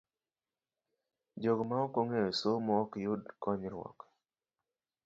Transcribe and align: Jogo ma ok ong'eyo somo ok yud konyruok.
Jogo 1.41 1.63
ma 1.69 1.75
ok 1.85 1.95
ong'eyo 2.01 2.31
somo 2.41 2.71
ok 2.83 2.91
yud 3.03 3.23
konyruok. 3.41 3.99